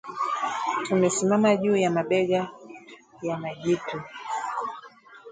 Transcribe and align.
tumesimama 0.83 1.55
juu 1.55 1.75
ya 1.75 1.91
mabega 1.91 2.51
ya 3.21 3.37
majitu 3.37 4.01